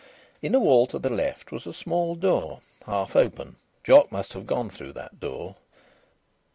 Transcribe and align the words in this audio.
In 0.41 0.55
a 0.55 0.59
wall 0.59 0.87
to 0.87 0.97
the 0.97 1.11
left 1.11 1.51
was 1.51 1.67
a 1.67 1.73
small 1.75 2.15
door, 2.15 2.61
half 2.87 3.15
open. 3.15 3.57
Jock 3.83 4.11
must 4.11 4.33
have 4.33 4.47
gone 4.47 4.71
through 4.71 4.93
that 4.93 5.19
door. 5.19 5.57